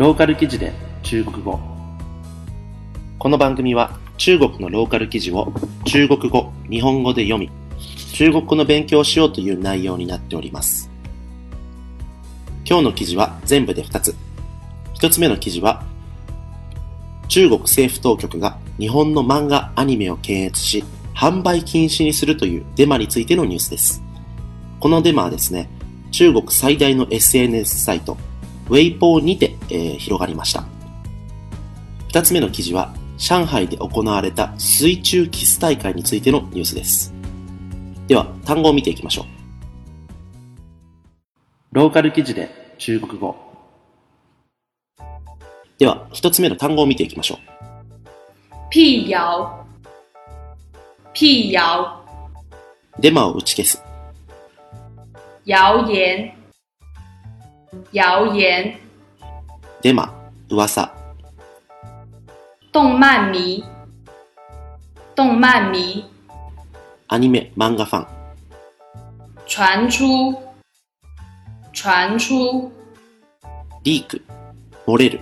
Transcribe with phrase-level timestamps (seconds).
[0.00, 1.60] ローカル記事で中国語。
[3.18, 5.52] この番組は中国のローカル記事を
[5.84, 7.50] 中国語、日本語で読み
[8.14, 10.90] 中国語の勉強をしようという内容になっております。
[12.64, 14.16] 今日の記事は全部で2つ。
[14.94, 15.84] 1つ目の記事は
[17.28, 20.82] 中国政府当局が日本の漫画、アニメを検閲し
[21.14, 24.02] 販売禁止にするというデマについてのニュースです。
[24.80, 25.68] このデマはですね
[26.10, 28.16] 中国最大の SNS サイト、
[28.70, 30.64] ウェイポーにて、えー、広がりました。
[32.06, 37.12] 二つ目の記事は、上海で行われた水中キス大会についてのニュースです。
[38.06, 39.24] では、単語を見ていきましょう。
[41.72, 42.48] ローカル記事で
[42.78, 43.36] 中国語。
[45.78, 47.38] では、一つ目の単語を見ていきましょう。
[48.70, 49.64] 辟谣。
[51.12, 52.04] 辟谣。
[53.00, 53.82] デマを打ち消す。
[55.44, 56.39] 谣言，
[57.91, 58.79] 谣言。
[59.81, 60.13] デマ、
[60.49, 60.91] 噂。
[62.71, 63.63] 动漫迷，
[65.15, 66.03] 动漫迷。
[67.07, 68.07] アニメ、漫画ファン。
[69.47, 70.35] 传出，
[71.71, 72.71] 传出。
[73.83, 74.21] リーク、
[74.87, 75.19] 漏れる。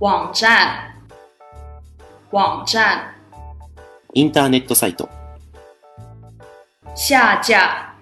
[0.00, 0.94] 網站，
[2.32, 3.14] 網站。
[4.12, 5.08] インターネットサイト。
[6.94, 7.94] 下架。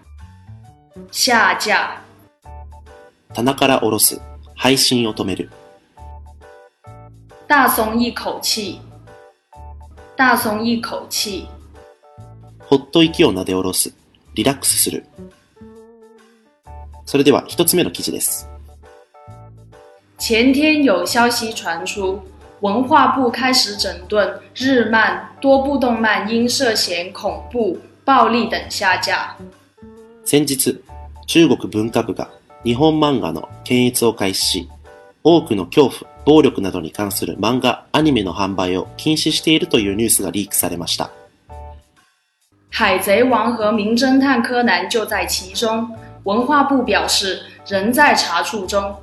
[1.11, 2.01] 下架。
[3.34, 4.20] 棚から下ろす。
[4.56, 5.52] 配信を止める。
[7.48, 8.82] 大松一口气。
[10.18, 11.48] 大松一口气。
[12.60, 13.94] ほっと息をなで下ろす。
[14.34, 15.06] リラックスする。
[17.06, 18.50] それでは一つ目の記事です。
[20.18, 22.20] 前天有消息传出，
[22.62, 29.38] 文化部开始整顿日漫多部动漫，因涉嫌恐怖、暴力等下架。
[30.26, 30.82] 先日、
[31.26, 32.30] 中国文化部が
[32.64, 34.70] 日本漫画の検閲を開始し、
[35.24, 41.10] 多くの恐怖、暴力などに関する漫画、アニメの販売を禁止しているというニュースがリークされました。
[42.72, 45.90] 海贼王和名侦探柯南就在其中。
[46.26, 48.94] 文化部表示仍在查处中。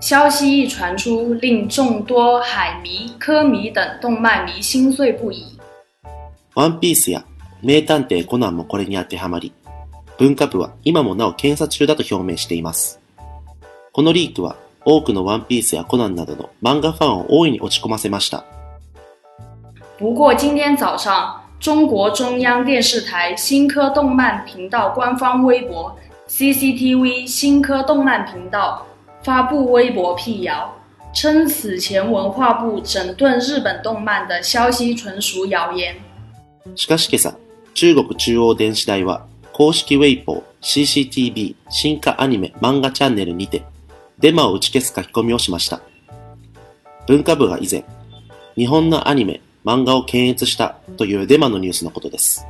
[0.00, 5.58] 消息一传出，令众多海迷、柯迷等动漫迷心碎不已。
[6.54, 7.24] ワンピースや
[7.62, 9.52] 名探偵コナンもこれに当てはまり、
[10.18, 13.00] 文化部は今もなお検査中だと表明しています。
[13.92, 18.44] このリークは多くのワンピースやコナンなどの漫画ファンを大いに落ち込ませました。
[19.98, 25.96] 不过今天早上，中国中央电视台新科动漫频道官方微博
[26.28, 28.84] CCTV 新科动漫频道
[29.22, 30.72] 发布微博辟谣，
[31.14, 35.94] 称此前文化部整顿日本动漫的消息纯属谣言。
[36.74, 37.34] しかし今朝、
[37.74, 43.62] 中国中央電視台は公式ウェイポー CCTV 進化アニメ漫画チャンネルにて
[44.18, 45.80] デマを打ち消す書き込みをしました。
[47.06, 47.84] 文化部が以前、
[48.56, 52.46] 日本のアニメ、漫画を検閲したというデマのニュースのことです。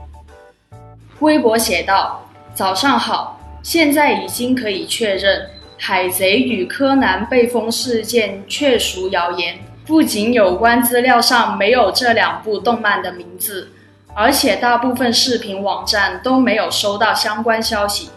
[1.20, 2.18] 微博写道：
[2.54, 5.48] 早上好，现在已经可以确认，
[5.78, 9.58] 海贼与柯南被封事件确属谣言。
[9.86, 13.72] 不仅有关资料上没有这两部动漫的名字。
[14.15, 18.11] 而且大部分视频网站都没有收到相关消息。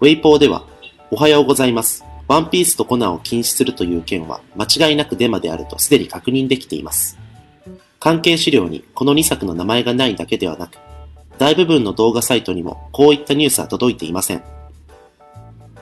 [0.00, 0.62] ウェイポーでは、
[1.10, 2.02] おはようございます。
[2.26, 7.18] ワンピースとコナンを禁止するという件は間違いなくデマであるとすでに確認できています。
[8.00, 10.78] 関係資料にこの2作の名前がないだけではなく、
[11.38, 14.42] 大部分の動画サイトにもこういったニュースは届いていません。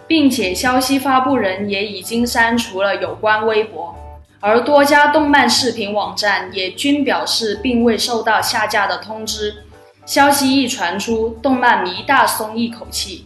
[0.08, 4.03] 并且消息发布人也已经删除了有关微博。
[4.46, 9.64] 而多家动漫视频网站也均表示并未收到下架的通知。
[10.04, 13.24] 消息一传出，动漫迷大松一口气。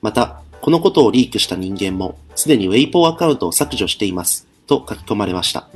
[0.00, 5.66] また、このことをリークした人間も、すでにウェイポーアカウントを削除しています、と書き込まれました。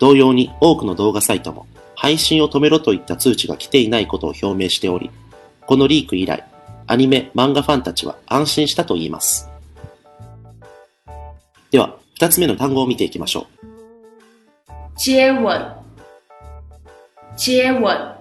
[0.00, 5.08] 同様に多くの動画サイトも、配信を止めろといった通知が来ていないことを表明しており、
[5.68, 6.42] このリーク以来、
[6.88, 9.48] アニメ、漫画ファンたちは安心したと言います。
[11.70, 11.94] では、
[12.24, 14.98] 二つ目の単語を見ていきましょう。
[14.98, 15.76] 接吻、
[17.36, 18.16] 接吻。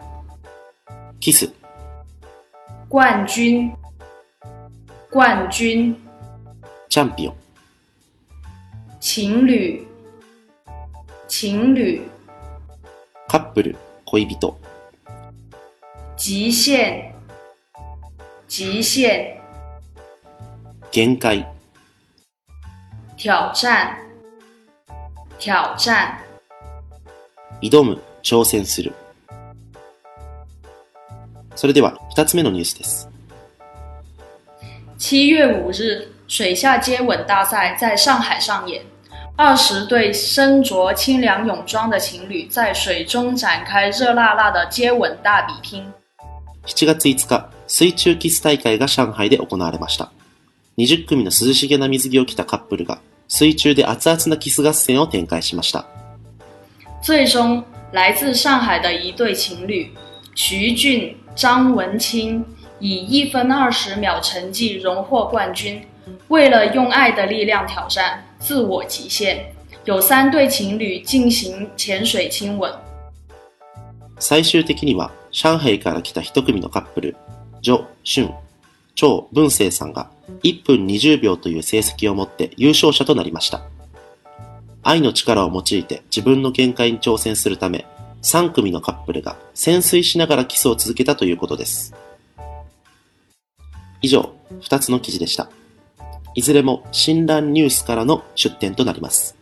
[1.21, 1.49] キス。
[2.91, 3.77] 冠軍、
[5.09, 5.97] 冠軍。
[6.89, 7.35] チャンピオン。
[8.99, 9.85] 情侶、
[11.29, 12.01] 情侶。
[13.29, 14.59] カップル、恋人。
[16.17, 17.15] 極限、
[18.49, 19.39] 極限。
[20.91, 21.52] 限界。
[23.23, 23.97] 挑战，
[25.39, 26.17] 挑战。
[27.61, 28.91] 挑む、挑戦する。
[31.55, 33.07] それでは、二つ目のニュースです。
[34.97, 38.81] 七月五日，水下接吻大赛在上海上演，
[39.37, 45.85] 二十对身着清凉泳装的情侣在水中展开热辣辣的接吻大比拼。
[46.65, 50.11] 7月5日、水中キス大会が上海で行われました。
[50.77, 55.84] 20組の涼しげな水着を着たカップルが水中で熱々なキス合戦を展開しました。
[57.02, 57.62] 最终，
[57.92, 59.92] 来自上海的一对情侣
[60.34, 62.44] 徐俊、张文清
[62.80, 65.82] 以一分二十秒成绩荣获冠军。
[66.28, 69.44] 为了用爱的力量挑战自我极限，
[69.84, 72.72] 有三对情侣进行潜水亲吻。
[74.18, 77.16] 最終的には上海から来た一組のカップル、
[77.62, 78.34] ジョ・シュン、
[78.95, 80.11] 張文生さんが
[80.43, 83.63] 1分20秒という成績を持って優勝者となりました。
[84.83, 87.85] 愛の力を用いて自分の限界に挑戦するため、
[88.21, 91.93] 3組のカップルが潜水しながらキスを続けたということです。
[94.01, 95.49] 以上、2つの記事でした。
[96.35, 99.37] いずれも新蘭ニュースからの出展となります。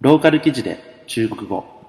[0.00, 1.83] ローカル記事で中国語。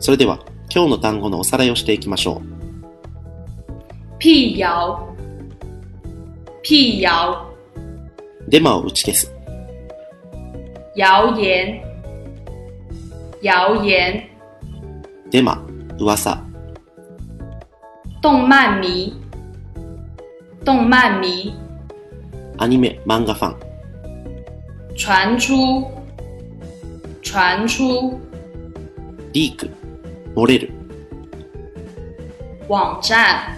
[0.00, 0.40] それでは
[0.74, 4.18] 今日の単語のおさらいをしていきましょう。
[4.18, 5.14] 辟谣，
[6.62, 7.46] 辟谣，
[8.48, 9.30] デマを打ち消す。
[10.96, 11.82] 谣言，
[13.42, 14.30] 谣言，
[15.30, 15.62] デマ、
[15.98, 16.42] 噂。
[18.22, 19.14] 动漫迷，
[20.64, 21.54] 动漫迷，
[22.58, 23.56] アニメ、漫画ファン。
[24.96, 25.90] 传出，
[27.22, 28.18] 传出，
[29.32, 29.70] リーク、
[30.34, 30.70] 漏れる。
[32.68, 33.56] 网站，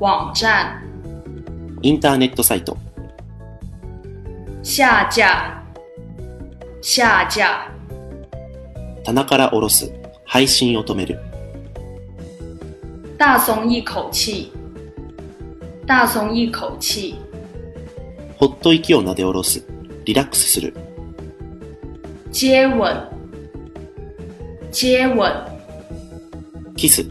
[0.00, 0.82] 网站，
[1.82, 2.76] インターネットサイト。
[4.62, 5.62] 下架，
[6.82, 7.70] 下架，
[9.04, 9.92] 棚から下ろす。
[10.24, 11.18] 配信を止める。
[13.18, 14.52] 大松一口气，
[15.86, 17.14] 大松一口气，
[18.36, 19.64] ほっと息をなで下ろす。
[20.04, 20.74] リラックスする。
[22.32, 23.08] 接吻，
[24.71, 25.31] 接吻，
[26.75, 27.05] キス、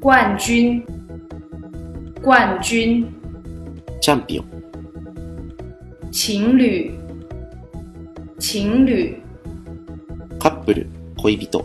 [0.00, 0.84] 冠军，
[2.22, 3.06] 冠军，
[4.00, 4.46] チャンピオン。
[6.12, 6.92] 情侣，
[8.38, 9.22] 情侣，
[10.38, 10.86] カップル、
[11.16, 11.64] 恋人。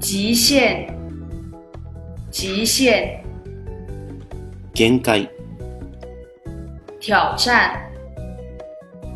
[0.00, 0.88] 极限，
[2.30, 3.20] 极限，
[4.74, 5.28] 限界。
[7.00, 7.80] 挑战，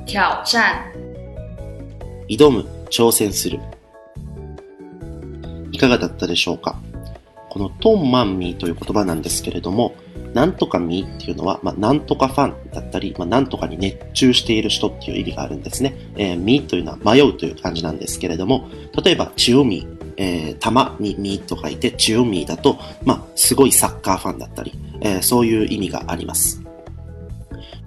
[0.07, 0.83] 挑战，
[2.29, 3.60] 挑む、 挑戦する。
[5.72, 6.80] いかがだったでしょうか？
[7.50, 9.96] このトンマンミーという言葉なんですけれども、
[10.34, 15.96] なんとかミーっていうのは、まあ、なんとかファンだったり、まあ、なんとかに熱中している人っていう意味があるんですね。
[16.16, 18.70] えー、ミーというのは迷うという感じなんですけれども、
[19.04, 24.72] 例えば、チューミー、えー、玉にミーと書いて、チューミーだと、まあ、すごいサッカーファンだったり、
[25.02, 26.61] えー、そういう意味があります。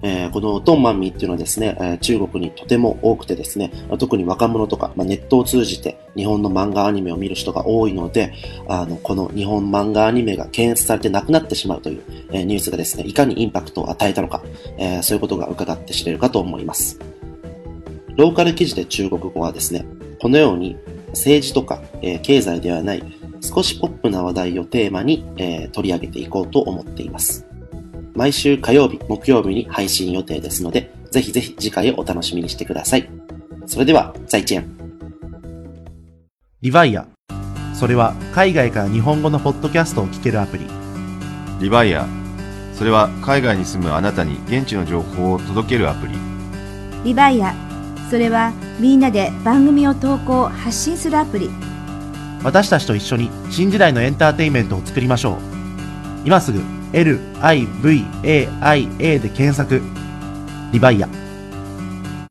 [0.05, 8.31] えー、このトンマンミーっていうのはですね、えー、中国にとても多くてですね、特に若者とか、まあ、ネットを通じて日本の漫画アニメを見る人が多いので、
[8.67, 14.43] あの、この日本漫画アニメが検閲されてなくなってしまうという、えー、ニュースがですね、いかにインパクトを与えたのか、
[14.77, 16.99] えー、そういうことが伺って知れるかと思います。
[18.15, 19.87] ローカル記事で中国語はですね、
[20.19, 20.77] このように
[21.09, 23.03] 政治とか、えー、経済ではない
[23.41, 27.44] 少しポップな話題をテーマに、えー、取り上げていこうと思っています。
[28.15, 33.09] 毎週火曜日、木曜日に配信予定ですので、ぜひぜひ次回をお楽しみにしてください。
[33.65, 34.65] それでは、再见。
[36.61, 37.07] リヴァイア。
[37.73, 40.65] それは海外から日本語のポッドキャストを聞けるアプリ。
[41.59, 42.07] リバイア。
[42.73, 46.13] それは海外に住むあなたに現地の情報を届けるアプリ。
[47.03, 47.53] リバイア。
[48.09, 51.49] それはみんなで番組を投稿、発信するアプリ。
[52.43, 55.37] 私たちと一緒に新時代のエンターテインメントを作りましょう。
[56.25, 56.61] 今すぐ
[56.95, 58.47] LIVAIA
[59.19, 59.81] で検索。
[60.71, 61.24] リバイア。